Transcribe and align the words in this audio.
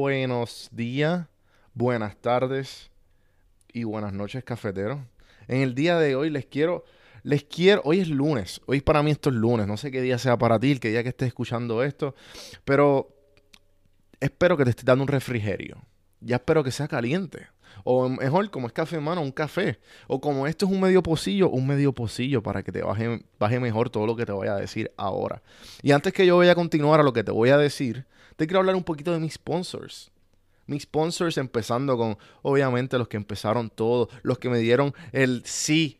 Buenos 0.00 0.68
días, 0.70 1.26
buenas 1.74 2.16
tardes 2.18 2.88
y 3.72 3.82
buenas 3.82 4.12
noches, 4.12 4.44
cafeteros. 4.44 5.00
En 5.48 5.60
el 5.60 5.74
día 5.74 5.98
de 5.98 6.14
hoy 6.14 6.30
les 6.30 6.46
quiero, 6.46 6.84
les 7.24 7.42
quiero, 7.42 7.82
hoy 7.84 7.98
es 7.98 8.08
lunes, 8.08 8.60
hoy 8.66 8.80
para 8.80 9.02
mí 9.02 9.10
esto 9.10 9.30
es 9.30 9.34
lunes, 9.34 9.66
no 9.66 9.76
sé 9.76 9.90
qué 9.90 10.00
día 10.00 10.16
sea 10.16 10.38
para 10.38 10.60
ti, 10.60 10.78
qué 10.78 10.90
día 10.90 11.02
que 11.02 11.08
estés 11.08 11.26
escuchando 11.26 11.82
esto, 11.82 12.14
pero 12.64 13.08
espero 14.20 14.56
que 14.56 14.62
te 14.62 14.70
esté 14.70 14.84
dando 14.84 15.02
un 15.02 15.08
refrigerio. 15.08 15.82
Ya 16.20 16.36
espero 16.36 16.62
que 16.62 16.70
sea 16.70 16.86
caliente. 16.86 17.48
O 17.82 18.08
mejor, 18.08 18.50
como 18.50 18.68
es 18.68 18.72
café 18.72 18.96
en 18.96 19.02
mano, 19.02 19.20
un 19.20 19.32
café. 19.32 19.80
O 20.06 20.20
como 20.20 20.46
esto 20.46 20.66
es 20.66 20.70
un 20.70 20.80
medio 20.80 21.02
pocillo, 21.02 21.50
un 21.50 21.66
medio 21.66 21.92
pocillo 21.92 22.40
para 22.40 22.62
que 22.62 22.70
te 22.70 22.82
baje, 22.82 23.24
baje 23.36 23.58
mejor 23.58 23.90
todo 23.90 24.06
lo 24.06 24.14
que 24.14 24.24
te 24.24 24.32
voy 24.32 24.46
a 24.46 24.54
decir 24.54 24.92
ahora. 24.96 25.42
Y 25.82 25.90
antes 25.90 26.12
que 26.12 26.24
yo 26.24 26.36
vaya 26.36 26.52
a 26.52 26.54
continuar 26.54 27.00
a 27.00 27.02
lo 27.02 27.12
que 27.12 27.24
te 27.24 27.32
voy 27.32 27.50
a 27.50 27.58
decir, 27.58 28.06
te 28.38 28.46
quiero 28.46 28.60
hablar 28.60 28.76
un 28.76 28.84
poquito 28.84 29.12
de 29.12 29.18
mis 29.18 29.34
sponsors. 29.34 30.10
Mis 30.66 30.84
sponsors 30.84 31.36
empezando 31.36 31.98
con, 31.98 32.16
obviamente, 32.40 32.96
los 32.96 33.08
que 33.08 33.18
empezaron 33.18 33.68
todo, 33.68 34.08
los 34.22 34.38
que 34.38 34.48
me 34.48 34.58
dieron 34.58 34.94
el 35.12 35.42
sí 35.44 35.98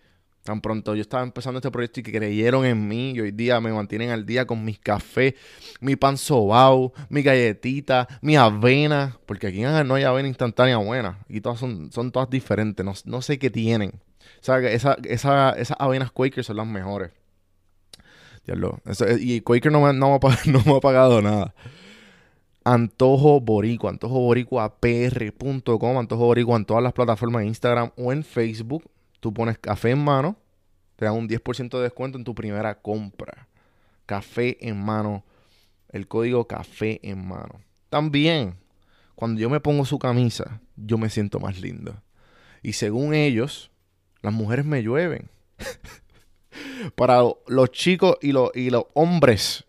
Tan 0.49 0.63
pronto 0.63 0.95
yo 0.95 1.03
estaba 1.03 1.23
empezando 1.23 1.59
este 1.59 1.71
proyecto 1.71 2.01
y 2.01 2.03
que 2.03 2.11
creyeron 2.11 2.65
en 2.65 2.89
mí 2.89 3.11
y 3.11 3.21
hoy 3.21 3.33
día 3.33 3.61
me 3.61 3.71
mantienen 3.71 4.09
al 4.09 4.25
día 4.25 4.47
con 4.47 4.65
mis 4.65 4.79
cafés, 4.79 5.35
mi 5.83 5.95
pan 5.95 6.17
sobao, 6.17 6.95
mi 7.11 7.21
galletita, 7.21 8.09
mi 8.23 8.35
avena, 8.35 9.19
porque 9.27 9.49
aquí 9.49 9.61
no 9.61 9.95
hay 9.95 10.05
avena 10.05 10.27
instantánea 10.27 10.79
buena, 10.79 11.19
aquí 11.29 11.43
todas 11.43 11.61
son, 11.61 11.93
son 11.93 12.11
todas 12.13 12.31
diferentes, 12.31 13.05
no, 13.05 13.21
sé 13.21 13.39
qué 13.39 13.51
tienen. 13.51 13.91
O 14.41 14.43
sea, 14.43 14.59
esa, 14.61 14.97
esa, 15.05 15.51
esas 15.51 15.77
avenas 15.79 16.13
Quaker 16.13 16.43
son 16.43 16.57
las 16.57 16.67
mejores. 16.67 17.11
Diablo, 18.47 18.81
y 19.21 19.43
Quaker 19.43 19.71
no 19.73 19.83
me, 19.83 19.89
ha 19.91 20.81
pagado 20.81 21.21
nada. 21.21 21.55
Antojo 22.71 23.41
Boricua, 23.41 23.89
antojoboricua.pr.com, 23.89 25.99
Antojo 25.99 26.27
Boricua 26.27 26.59
en 26.59 26.67
todas 26.67 26.83
las 26.83 26.93
plataformas 26.93 27.41
de 27.41 27.47
Instagram 27.47 27.93
o 27.97 28.13
en 28.13 28.23
Facebook 28.23 28.85
tú 29.21 29.33
pones 29.33 29.57
café 29.57 29.93
en 29.93 30.05
mano, 30.05 30.37
te 30.97 31.07
dan 31.07 31.15
un 31.15 31.27
10% 31.27 31.79
de 31.79 31.83
descuento 31.83 32.19
en 32.19 32.25
tu 32.25 32.35
primera 32.35 32.79
compra. 32.79 33.49
Café 34.05 34.59
en 34.61 34.85
mano, 34.85 35.25
el 35.89 36.09
código 36.09 36.47
café 36.47 37.01
en 37.03 37.27
mano. 37.27 37.63
También, 37.89 38.57
cuando 39.15 39.41
yo 39.41 39.49
me 39.49 39.61
pongo 39.61 39.87
su 39.87 39.99
camisa, 39.99 40.61
yo 40.77 40.99
me 40.99 41.09
siento 41.09 41.41
más 41.41 41.59
lindo. 41.63 42.03
Y 42.63 42.75
según 42.75 43.15
ellos, 43.15 43.71
las 44.21 44.35
mujeres 44.35 44.67
me 44.67 44.83
llueven. 44.83 45.31
Para 46.97 47.23
los 47.47 47.71
chicos 47.71 48.19
y 48.21 48.33
los, 48.33 48.55
y 48.55 48.69
los 48.69 48.85
hombres, 48.93 49.65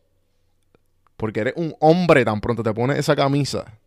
porque 1.20 1.42
eres 1.42 1.53
un 1.58 1.75
hombre 1.81 2.23
tan 2.23 2.39
pronto 2.39 2.64
te 2.64 2.73
pones 2.73 2.98
esa 2.98 3.14
camisa, 3.14 3.78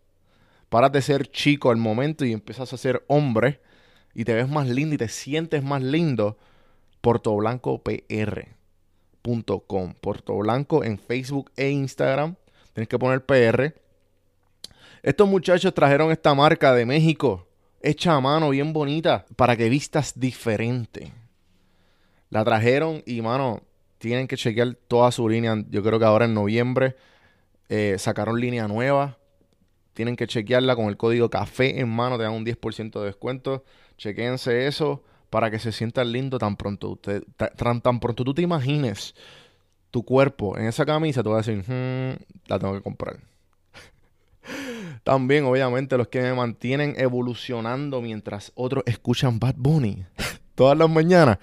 para 0.68 0.90
de 0.90 1.00
ser 1.00 1.30
chico 1.30 1.70
al 1.70 1.78
momento 1.78 2.26
y 2.26 2.32
empiezas 2.32 2.74
a 2.74 2.76
ser 2.76 3.02
hombre 3.08 3.62
y 4.14 4.24
te 4.24 4.34
ves 4.34 4.50
más 4.50 4.68
lindo 4.68 4.94
y 4.94 4.98
te 4.98 5.08
sientes 5.08 5.64
más 5.64 5.82
lindo, 5.82 6.36
portoblancopr.com. 7.00 9.94
Puerto 10.00 10.36
Blanco 10.36 10.84
en 10.84 10.98
Facebook 10.98 11.50
e 11.56 11.70
Instagram. 11.70 12.34
Tienes 12.74 12.88
que 12.88 12.98
poner 12.98 13.24
PR. 13.24 13.74
Estos 15.02 15.26
muchachos 15.26 15.72
trajeron 15.72 16.12
esta 16.12 16.34
marca 16.34 16.74
de 16.74 16.84
México, 16.84 17.48
hecha 17.80 18.14
a 18.14 18.20
mano, 18.20 18.50
bien 18.50 18.74
bonita, 18.74 19.24
para 19.36 19.56
que 19.56 19.70
vistas 19.70 20.20
diferente. 20.20 21.14
La 22.28 22.44
trajeron 22.44 23.02
y, 23.06 23.22
mano, 23.22 23.62
tienen 23.96 24.28
que 24.28 24.36
chequear 24.36 24.74
toda 24.86 25.10
su 25.10 25.26
línea. 25.30 25.56
Yo 25.70 25.82
creo 25.82 25.98
que 25.98 26.04
ahora 26.04 26.26
en 26.26 26.34
noviembre 26.34 26.94
eh, 27.74 27.98
sacaron 27.98 28.38
línea 28.38 28.68
nueva. 28.68 29.16
Tienen 29.94 30.14
que 30.14 30.26
chequearla 30.26 30.76
con 30.76 30.88
el 30.88 30.98
código 30.98 31.30
café 31.30 31.80
en 31.80 31.88
mano, 31.88 32.18
te 32.18 32.24
dan 32.24 32.34
un 32.34 32.44
10% 32.44 33.00
de 33.00 33.06
descuento. 33.06 33.64
Chequense 33.96 34.66
eso 34.66 35.02
para 35.30 35.50
que 35.50 35.58
se 35.58 35.72
sientan 35.72 36.12
lindo 36.12 36.38
tan 36.38 36.56
pronto. 36.56 36.90
Usted, 36.90 37.24
tan, 37.56 37.80
pronto 37.80 38.24
tú 38.24 38.34
te 38.34 38.42
imagines 38.42 39.14
tu 39.90 40.04
cuerpo 40.04 40.58
en 40.58 40.66
esa 40.66 40.84
camisa, 40.84 41.22
tú 41.22 41.30
vas 41.30 41.48
a 41.48 41.50
decir, 41.50 41.64
hmm, 41.66 42.22
la 42.46 42.58
tengo 42.58 42.74
que 42.74 42.82
comprar. 42.82 43.20
También, 45.02 45.46
obviamente, 45.46 45.96
los 45.96 46.08
que 46.08 46.20
me 46.20 46.34
mantienen 46.34 46.94
evolucionando 46.98 48.02
mientras 48.02 48.52
otros 48.54 48.84
escuchan 48.86 49.38
Bad 49.38 49.54
Bunny 49.56 50.04
todas 50.54 50.76
las 50.76 50.90
mañanas. 50.90 51.38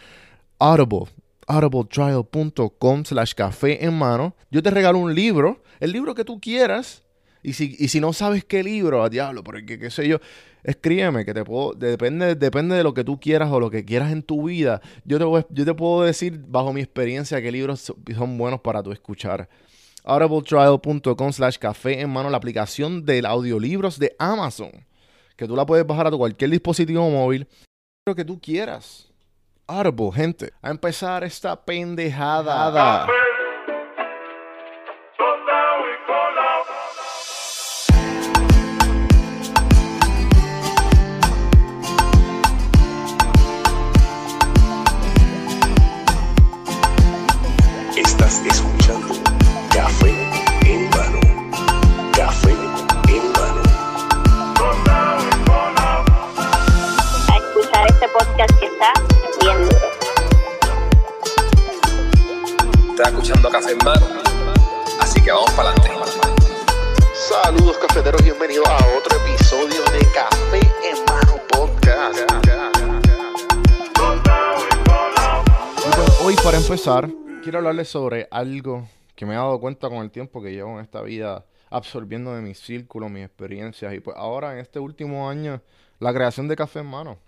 Audible, 0.59 1.07
audibletrial.com 1.49 3.05
slash 3.05 3.33
café 3.33 3.83
en 3.83 3.97
mano. 3.97 4.35
Yo 4.51 4.61
te 4.61 4.69
regalo 4.69 4.99
un 4.99 5.13
libro, 5.13 5.63
el 5.79 5.91
libro 5.91 6.13
que 6.13 6.23
tú 6.23 6.39
quieras. 6.39 7.03
Y 7.41 7.53
si, 7.53 7.75
y 7.79 7.87
si 7.87 7.99
no 7.99 8.13
sabes 8.13 8.43
qué 8.45 8.63
libro, 8.63 9.01
a 9.01 9.09
diablo, 9.09 9.43
porque 9.43 9.79
qué 9.79 9.89
sé 9.89 10.07
yo, 10.07 10.19
escríbeme, 10.63 11.23
que 11.23 11.33
te 11.33 11.43
puedo, 11.45 11.73
depende, 11.73 12.35
depende 12.35 12.75
de 12.75 12.83
lo 12.83 12.93
que 12.93 13.05
tú 13.05 13.19
quieras 13.19 13.49
o 13.51 13.59
lo 13.59 13.71
que 13.71 13.85
quieras 13.85 14.11
en 14.11 14.23
tu 14.23 14.47
vida. 14.47 14.81
Yo 15.05 15.17
te, 15.17 15.47
yo 15.49 15.65
te 15.65 15.73
puedo 15.73 16.03
decir, 16.03 16.37
bajo 16.47 16.73
mi 16.73 16.81
experiencia, 16.81 17.41
qué 17.41 17.51
libros 17.51 17.93
son 18.15 18.37
buenos 18.37 18.59
para 18.59 18.83
tu 18.83 18.91
escuchar. 18.91 19.49
audibletrial.com 20.03 21.31
slash 21.31 21.57
café 21.57 22.01
en 22.01 22.09
mano, 22.09 22.29
la 22.29 22.37
aplicación 22.37 23.05
de 23.05 23.23
audiolibros 23.25 23.97
de 23.97 24.15
Amazon, 24.19 24.71
que 25.37 25.47
tú 25.47 25.55
la 25.55 25.65
puedes 25.65 25.87
bajar 25.87 26.07
a 26.07 26.11
tu 26.11 26.17
cualquier 26.17 26.51
dispositivo 26.51 27.09
móvil, 27.09 27.47
lo 28.05 28.13
que 28.13 28.25
tú 28.25 28.39
quieras. 28.39 29.08
Audible, 29.71 30.09
gente, 30.11 30.51
a 30.63 30.71
empezar 30.71 31.23
esta 31.23 31.55
pendejada. 31.55 33.05
Saludos 67.43 67.77
cafeteros, 67.77 68.23
bienvenidos 68.23 68.67
a 68.67 68.77
otro 68.97 69.17
episodio 69.25 69.83
de 69.91 69.99
Café 70.13 70.59
en 70.59 71.05
Mano 71.05 71.41
Podcast. 71.49 72.19
hoy 76.23 76.35
para 76.43 76.57
empezar, 76.57 77.09
quiero 77.41 77.59
hablarles 77.59 77.87
sobre 77.87 78.27
algo 78.31 78.87
que 79.15 79.25
me 79.25 79.33
he 79.33 79.37
dado 79.37 79.59
cuenta 79.59 79.89
con 79.89 79.99
el 79.99 80.11
tiempo 80.11 80.41
que 80.41 80.51
llevo 80.51 80.77
en 80.77 80.83
esta 80.83 81.01
vida 81.01 81.45
absorbiendo 81.69 82.35
de 82.35 82.41
mis 82.41 82.59
círculos, 82.59 83.09
mis 83.09 83.25
experiencias 83.25 83.93
y 83.93 83.99
pues 83.99 84.15
ahora 84.17 84.53
en 84.53 84.59
este 84.59 84.79
último 84.79 85.29
año 85.29 85.61
la 85.99 86.13
creación 86.13 86.47
de 86.47 86.55
Café 86.55 86.79
en 86.79 86.87
Mano 86.87 87.19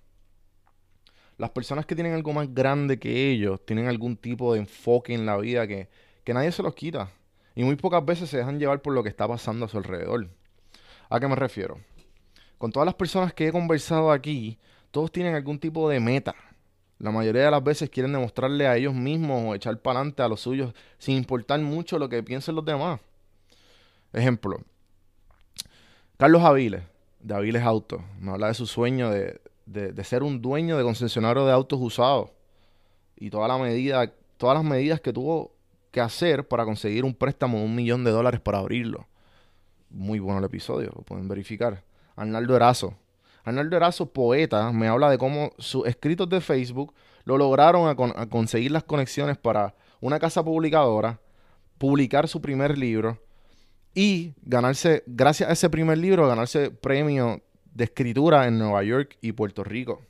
las 1.42 1.50
personas 1.50 1.88
que 1.88 1.96
tienen 1.96 2.14
algo 2.14 2.34
más 2.34 2.54
grande 2.54 3.00
que 3.00 3.32
ellos 3.32 3.66
tienen 3.66 3.88
algún 3.88 4.16
tipo 4.16 4.54
de 4.54 4.60
enfoque 4.60 5.16
en 5.16 5.26
la 5.26 5.38
vida 5.38 5.66
que, 5.66 5.90
nadie 6.28 6.52
se 6.52 6.62
los 6.62 6.76
quita. 6.76 7.10
Y 7.56 7.64
muy 7.64 7.76
pocas 7.76 8.04
veces 8.06 8.30
se 8.30 8.38
dejan 8.38 8.60
llevar 8.60 8.82
por 8.82 8.94
lo 8.94 9.04
que 9.04 9.10
está 9.10 9.28
pasando 9.28 9.66
a 9.66 9.70
su 9.70 9.78
alrededor. 9.78 10.28
¿A 11.10 11.20
qué 11.20 11.28
me 11.28 11.36
refiero? 11.36 11.78
Con 12.58 12.72
todas 12.72 12.86
las 12.86 12.96
personas 12.96 13.34
que 13.34 13.48
he 13.48 13.52
conversado 13.52 14.12
aquí, 14.12 14.58
todos 14.92 15.12
tienen 15.12 15.36
algún 15.36 15.60
tipo 15.60 15.90
de 15.90 16.00
meta. 16.00 16.36
La 17.00 17.12
mayoría 17.12 17.46
de 17.46 17.52
las 17.52 17.64
veces 17.64 17.90
quieren 17.90 18.14
demostrarle 18.14 18.68
a 18.68 18.78
ellos 18.78 18.94
mismos 18.94 19.44
o 19.44 19.56
echar 19.56 19.78
para 19.80 20.00
adelante 20.00 20.22
a 20.22 20.28
los 20.28 20.42
suyos 20.42 20.74
sin 21.00 21.18
importar 21.18 21.60
mucho 21.60 21.98
lo 21.98 22.08
que 22.08 22.22
piensen 22.22 22.56
los 22.56 22.64
demás. 22.64 23.00
Ejemplo, 24.14 24.60
Carlos 26.18 26.44
Aviles, 26.44 26.84
de 27.20 27.34
Aviles 27.34 27.64
Auto, 27.64 28.04
me 28.20 28.32
habla 28.32 28.48
de 28.48 28.54
su 28.54 28.68
sueño 28.68 29.10
de, 29.10 29.42
de, 29.66 30.04
ser 30.04 30.22
un 30.24 30.42
dueño 30.42 30.78
de 30.78 30.84
concesionario 30.84 31.46
de 31.46 31.52
autos 31.52 31.80
usados 31.82 32.30
y 33.16 33.30
toda 33.30 33.48
la 33.48 33.58
medida, 33.58 34.12
todas 34.38 34.56
las 34.56 34.64
medidas 34.64 35.02
que 35.02 35.14
tuvo 35.14 35.52
que 35.92 36.02
hacer 36.02 36.48
para 36.48 36.66
conseguir 36.66 37.04
un 37.04 37.14
préstamo 37.14 37.60
de 37.60 37.66
un 37.66 37.76
millón 37.76 38.04
de 38.04 38.12
dólares 38.12 38.40
para 38.40 38.60
abrirlo. 38.60 39.08
Muy 39.90 40.20
bueno 40.20 40.40
el 40.40 40.46
episodio, 40.46 40.92
lo 40.96 41.02
pueden 41.04 41.28
verificar. 41.28 41.84
Arnaldo 42.16 42.56
Erazo. 42.56 42.96
Arnaldo 43.44 43.76
Erazo, 43.76 44.12
poeta, 44.12 44.72
me 44.72 44.88
habla 44.88 45.10
de 45.10 45.18
cómo 45.18 45.52
sus 45.58 45.86
escritos 45.86 46.30
de 46.30 46.42
Facebook 46.42 46.94
lo 47.26 47.38
lograron 47.38 47.88
a, 47.88 48.26
conseguir 48.28 48.72
las 48.72 48.84
conexiones 48.84 49.38
para 49.38 49.76
una 50.00 50.20
casa 50.20 50.44
publicadora, 50.44 51.20
publicar 51.78 52.28
su 52.28 52.42
primer 52.42 52.78
libro 52.78 53.20
y 53.94 54.34
ganarse, 54.44 55.04
gracias 55.06 55.50
a 55.50 55.54
ese 55.54 55.70
primer 55.70 55.98
libro, 55.98 56.28
ganarse 56.28 56.72
premio 56.72 57.42
de 57.74 57.84
escritura 57.84 58.48
en 58.48 58.58
Nueva 58.58 58.84
York 58.84 59.18
y 59.22 59.34
Puerto 59.34 59.64
Rico. 59.64 60.02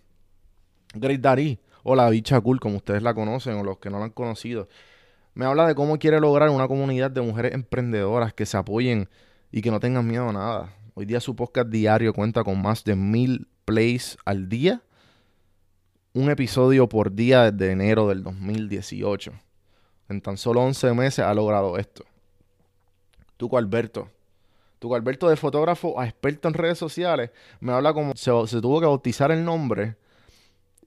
Great 0.93 1.21
Daddy, 1.21 1.59
o 1.83 1.95
la 1.95 2.09
bicha 2.09 2.39
cool, 2.41 2.59
como 2.59 2.77
ustedes 2.77 3.01
la 3.01 3.13
conocen, 3.13 3.55
o 3.55 3.63
los 3.63 3.79
que 3.79 3.89
no 3.89 3.99
la 3.99 4.05
han 4.05 4.11
conocido, 4.11 4.67
me 5.33 5.45
habla 5.45 5.67
de 5.67 5.75
cómo 5.75 5.97
quiere 5.97 6.19
lograr 6.19 6.49
una 6.49 6.67
comunidad 6.67 7.11
de 7.11 7.21
mujeres 7.21 7.53
emprendedoras 7.53 8.33
que 8.33 8.45
se 8.45 8.57
apoyen 8.57 9.09
y 9.51 9.61
que 9.61 9.71
no 9.71 9.79
tengan 9.79 10.07
miedo 10.07 10.29
a 10.29 10.33
nada. 10.33 10.75
Hoy 10.93 11.05
día 11.05 11.19
su 11.19 11.35
podcast 11.35 11.69
diario 11.69 12.13
cuenta 12.13 12.43
con 12.43 12.61
más 12.61 12.83
de 12.83 12.95
mil 12.95 13.47
plays 13.65 14.17
al 14.25 14.49
día. 14.49 14.81
Un 16.13 16.29
episodio 16.29 16.89
por 16.89 17.13
día 17.13 17.49
desde 17.51 17.71
enero 17.71 18.09
del 18.09 18.23
2018. 18.23 19.31
En 20.09 20.21
tan 20.21 20.35
solo 20.35 20.61
11 20.61 20.93
meses 20.93 21.19
ha 21.19 21.33
logrado 21.33 21.77
esto. 21.77 22.03
Tuco 23.37 23.57
Alberto. 23.57 24.09
Tuco 24.79 24.95
Alberto 24.95 25.29
de 25.29 25.37
fotógrafo 25.37 25.97
a 25.97 26.05
experto 26.05 26.49
en 26.49 26.53
redes 26.55 26.77
sociales. 26.77 27.31
Me 27.61 27.71
habla 27.71 27.93
como 27.93 28.13
se, 28.15 28.31
se 28.47 28.59
tuvo 28.59 28.81
que 28.81 28.87
bautizar 28.87 29.31
el 29.31 29.45
nombre 29.45 29.95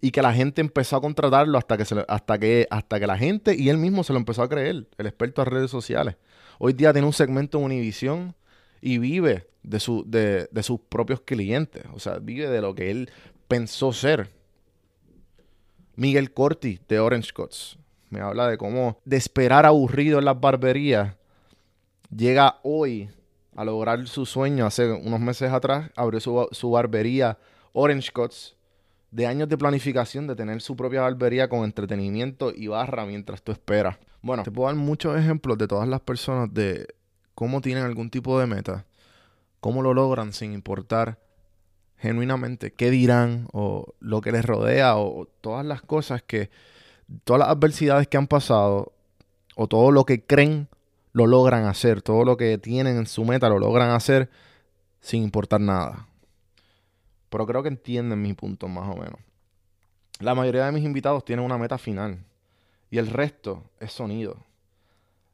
y 0.01 0.11
que 0.11 0.23
la 0.23 0.33
gente 0.33 0.61
empezó 0.61 0.97
a 0.97 1.01
contratarlo 1.01 1.57
hasta 1.57 1.77
que, 1.77 2.05
hasta, 2.09 2.39
que, 2.39 2.67
hasta 2.71 3.01
que 3.01 3.07
la 3.07 3.17
gente 3.17 3.55
y 3.57 3.69
él 3.69 3.79
mismo 3.79 4.05
se 4.05 4.13
lo 4.13 4.19
empezó 4.19 4.43
a 4.43 4.49
creer, 4.49 4.87
el 4.99 5.07
experto 5.07 5.43
en 5.43 5.47
redes 5.47 5.71
sociales. 5.71 6.17
Hoy 6.59 6.73
día 6.73 6.93
tiene 6.93 7.07
un 7.07 7.13
segmento 7.13 7.59
en 7.59 7.65
Univision 7.65 8.35
y 8.81 8.99
vive 8.99 9.49
de, 9.63 9.81
su, 9.81 10.05
de, 10.07 10.49
de 10.51 10.63
sus 10.63 10.81
propios 10.81 11.21
clientes. 11.23 11.85
O 11.93 11.99
sea, 11.99 12.19
vive 12.19 12.49
de 12.49 12.61
lo 12.61 12.75
que 12.75 12.91
él 12.91 13.11
pensó 13.49 13.93
ser. 13.93 14.31
Miguel 15.97 16.33
Corti 16.33 16.81
de 16.89 16.99
Orange 16.99 17.33
Cuts 17.33 17.79
me 18.11 18.21
habla 18.21 18.49
de 18.49 18.59
cómo 18.59 18.99
de 19.05 19.17
esperar 19.17 19.67
aburrido 19.67 20.19
en 20.19 20.25
las 20.25 20.41
barberías 20.41 21.17
llega 22.15 22.61
hoy 22.63 23.11
a 23.57 23.65
lograr 23.65 24.07
su 24.07 24.27
sueño. 24.27 24.67
Hace 24.67 24.93
unos 24.93 25.21
meses 25.21 25.53
atrás 25.53 25.91
abrió 25.97 26.21
su, 26.21 26.49
su 26.53 26.71
barbería 26.71 27.39
Orange 27.73 28.13
Cuts 28.13 28.57
de 29.15 29.29
años 29.29 29.49
de 29.49 29.57
planificación 29.57 30.27
de 30.27 30.35
tener 30.35 30.61
su 30.61 30.75
propia 30.75 31.03
barbería 31.03 31.49
con 31.49 31.63
entretenimiento 31.63 32.53
y 32.53 32.67
barra 32.67 33.07
mientras 33.07 33.45
tú 33.45 33.53
esperas. 33.53 33.97
Bueno, 34.23 34.43
te 34.43 34.51
puedo 34.51 34.67
dar 34.67 34.75
muchos 34.75 35.17
ejemplos 35.17 35.57
de 35.57 35.69
todas 35.69 35.87
las 35.87 36.01
personas 36.01 36.53
de 36.53 36.89
cómo 37.37 37.61
tienen 37.61 37.85
algún 37.85 38.11
tipo 38.11 38.41
de 38.41 38.49
meta, 38.49 38.87
cómo 39.61 39.83
lo 39.83 39.95
logran 39.95 40.33
sin 40.33 40.53
importar 40.53 41.21
genuinamente 41.97 42.73
qué 42.73 42.91
dirán 42.91 43.47
o 43.53 43.95
lo 44.01 44.21
que 44.21 44.33
les 44.33 44.45
rodea 44.45 44.97
o 44.97 45.29
todas 45.41 45.65
las 45.65 45.81
cosas 45.81 46.21
que, 46.25 46.51
todas 47.23 47.39
las 47.39 47.51
adversidades 47.51 48.09
que 48.09 48.17
han 48.17 48.27
pasado 48.27 48.95
o 49.55 49.69
todo 49.69 49.93
lo 49.93 50.05
que 50.07 50.25
creen 50.25 50.67
lo 51.13 51.29
logran 51.29 51.67
hacer, 51.67 52.03
todo 52.03 52.25
lo 52.25 52.37
que 52.37 52.59
tienen 52.59 52.97
en 52.97 53.07
su 53.07 53.25
meta 53.25 53.49
lo 53.49 53.61
logran 53.61 53.91
hacer 53.91 54.29
sin 55.01 55.23
importar 55.23 55.61
nada. 55.61 56.09
Pero 57.35 57.49
creo 57.49 57.65
que 57.65 57.69
entienden 57.69 58.23
mi 58.23 58.33
punto 58.33 58.69
más 58.69 58.89
o 58.89 58.97
menos. 58.97 59.19
La 60.21 60.37
mayoría 60.37 60.67
de 60.67 60.71
mis 60.71 60.85
invitados 60.85 61.25
tienen 61.25 61.45
una 61.45 61.59
meta 61.59 61.79
final 61.79 62.25
y 62.93 62.99
el 62.99 63.09
resto 63.09 63.65
es 63.81 63.91
sonido. 63.91 64.37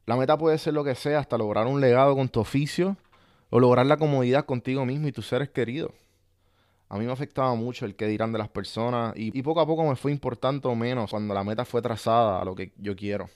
La 0.07 0.15
meta 0.15 0.35
puede 0.35 0.57
ser 0.57 0.73
lo 0.73 0.83
que 0.83 0.95
sea, 0.95 1.19
hasta 1.19 1.37
lograr 1.37 1.67
un 1.67 1.79
legado 1.79 2.15
con 2.15 2.27
tu 2.27 2.39
oficio 2.39 2.97
o 3.51 3.59
lograr 3.59 3.85
la 3.85 3.97
comodidad 3.97 4.45
contigo 4.45 4.83
mismo 4.83 5.09
y 5.09 5.11
tus 5.11 5.27
seres 5.27 5.49
queridos. 5.51 5.91
A 6.89 6.97
mí 6.97 7.05
me 7.05 7.11
afectaba 7.11 7.53
mucho 7.53 7.85
el 7.85 7.95
que 7.95 8.07
dirán 8.07 8.31
de 8.31 8.39
las 8.39 8.49
personas 8.49 9.13
y, 9.15 9.39
poco 9.43 9.61
a 9.61 9.67
poco 9.67 9.87
me 9.87 9.95
fue 9.95 10.11
importando 10.11 10.73
menos 10.73 11.11
cuando 11.11 11.35
la 11.35 11.43
meta 11.43 11.65
fue 11.65 11.83
trazada 11.83 12.41
a 12.41 12.45
lo 12.45 12.55
que 12.55 12.71
yo 12.79 12.95
quiero. 12.95 13.29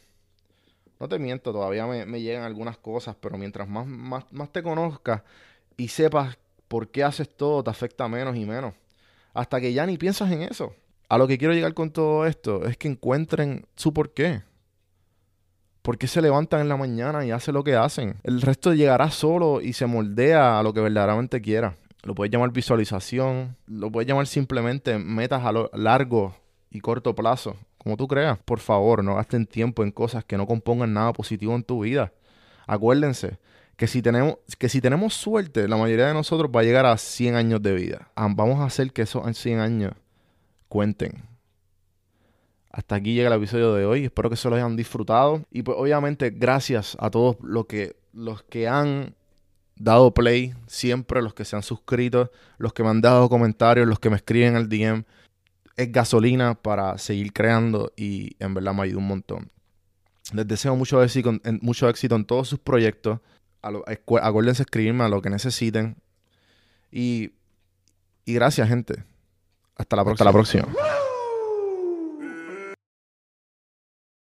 No 0.99 1.07
te 1.07 1.19
miento, 1.19 1.53
todavía 1.53 1.85
me, 1.85 2.07
me 2.07 2.19
llegan 2.19 2.41
algunas 2.41 2.79
cosas, 2.79 3.15
pero 3.15 3.37
mientras 3.37 3.69
más, 3.69 3.85
más, 3.85 4.25
más 4.33 4.51
te 4.51 4.63
conozcas 4.63 5.21
y 5.77 5.87
sepas 5.89 6.39
por 6.75 6.89
qué 6.89 7.05
haces 7.05 7.29
todo 7.29 7.63
te 7.63 7.69
afecta 7.69 8.05
menos 8.09 8.35
y 8.35 8.43
menos. 8.43 8.73
Hasta 9.33 9.61
que 9.61 9.71
ya 9.71 9.85
ni 9.85 9.97
piensas 9.97 10.29
en 10.29 10.41
eso. 10.41 10.73
A 11.07 11.17
lo 11.17 11.25
que 11.25 11.37
quiero 11.37 11.53
llegar 11.53 11.73
con 11.73 11.89
todo 11.89 12.25
esto 12.25 12.65
es 12.65 12.75
que 12.75 12.89
encuentren 12.89 13.65
su 13.77 13.93
por 13.93 14.13
qué. 14.13 14.41
¿Por 15.81 15.97
qué 15.97 16.07
se 16.07 16.21
levantan 16.21 16.59
en 16.59 16.67
la 16.67 16.75
mañana 16.75 17.25
y 17.25 17.31
hacen 17.31 17.53
lo 17.53 17.63
que 17.63 17.77
hacen? 17.77 18.17
El 18.23 18.41
resto 18.41 18.73
llegará 18.73 19.09
solo 19.09 19.61
y 19.61 19.71
se 19.71 19.85
moldea 19.85 20.59
a 20.59 20.63
lo 20.63 20.73
que 20.73 20.81
verdaderamente 20.81 21.41
quiera. 21.41 21.77
Lo 22.03 22.13
puedes 22.13 22.29
llamar 22.29 22.51
visualización, 22.51 23.55
lo 23.67 23.89
puedes 23.89 24.09
llamar 24.09 24.27
simplemente 24.27 24.99
metas 24.99 25.45
a 25.45 25.53
lo 25.53 25.71
largo 25.73 26.35
y 26.69 26.81
corto 26.81 27.15
plazo, 27.15 27.55
como 27.77 27.95
tú 27.95 28.05
creas. 28.05 28.37
Por 28.39 28.59
favor, 28.59 29.01
no 29.01 29.15
gasten 29.15 29.45
tiempo 29.45 29.81
en 29.81 29.91
cosas 29.91 30.25
que 30.25 30.35
no 30.35 30.45
compongan 30.45 30.91
nada 30.91 31.13
positivo 31.13 31.55
en 31.55 31.63
tu 31.63 31.83
vida. 31.83 32.11
Acuérdense, 32.67 33.37
que 33.77 33.87
si 33.87 34.01
tenemos, 34.01 34.37
que 34.57 34.69
si 34.69 34.79
tenemos 34.79 35.13
suerte, 35.13 35.67
la 35.67 35.77
mayoría 35.77 36.07
de 36.07 36.13
nosotros 36.13 36.49
va 36.55 36.61
a 36.61 36.63
llegar 36.63 36.85
a 36.85 36.97
100 36.97 37.35
años 37.35 37.61
de 37.61 37.73
vida. 37.73 38.09
Ah, 38.15 38.27
vamos 38.33 38.59
a 38.59 38.65
hacer 38.65 38.91
que 38.93 39.01
esos 39.01 39.37
100 39.37 39.59
años 39.59 39.93
cuenten. 40.69 41.23
Hasta 42.71 42.95
aquí 42.95 43.13
llega 43.13 43.29
el 43.29 43.41
episodio 43.41 43.73
de 43.73 43.85
hoy. 43.85 44.05
Espero 44.05 44.29
que 44.29 44.35
se 44.35 44.49
lo 44.49 44.55
hayan 44.55 44.75
disfrutado. 44.75 45.43
Y 45.51 45.63
pues 45.63 45.77
obviamente 45.79 46.29
gracias 46.29 46.97
a 46.99 47.09
todos 47.09 47.37
los 47.41 47.65
que, 47.65 47.95
los 48.13 48.43
que 48.43 48.67
han 48.67 49.15
dado 49.77 50.13
play, 50.13 50.53
siempre 50.67 51.21
los 51.21 51.33
que 51.33 51.45
se 51.45 51.55
han 51.55 51.63
suscrito, 51.63 52.31
los 52.57 52.73
que 52.73 52.83
me 52.83 52.89
han 52.89 53.01
dado 53.01 53.29
comentarios, 53.29 53.87
los 53.87 53.99
que 53.99 54.09
me 54.09 54.17
escriben 54.17 54.55
al 54.55 54.69
DM. 54.69 55.03
Es 55.75 55.91
gasolina 55.91 56.55
para 56.55 56.97
seguir 56.97 57.33
creando 57.33 57.91
y 57.97 58.35
en 58.39 58.53
verdad 58.53 58.73
me 58.73 58.83
ayuda 58.83 58.99
un 58.99 59.07
montón. 59.07 59.51
Les 60.33 60.47
deseo 60.47 60.75
mucho 60.75 61.03
éxito, 61.03 61.33
mucho 61.61 61.89
éxito 61.89 62.15
en 62.15 62.25
todos 62.25 62.47
sus 62.47 62.59
proyectos 62.59 63.19
acuérdense 64.21 64.63
escribirme 64.63 65.03
a 65.03 65.09
lo 65.09 65.21
que 65.21 65.29
necesiten. 65.29 65.97
Y, 66.91 67.31
y 68.25 68.33
gracias, 68.33 68.67
gente. 68.67 69.03
Hasta 69.75 69.95
la 69.95 70.03
próxima. 70.03 70.13
Hasta 70.13 70.25
la 70.25 70.31
próxima. 70.31 70.94